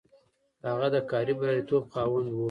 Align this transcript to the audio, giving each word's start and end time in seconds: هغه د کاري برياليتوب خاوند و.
هغه 0.71 0.87
د 0.95 0.97
کاري 1.11 1.33
برياليتوب 1.39 1.83
خاوند 1.93 2.27
و. 2.29 2.35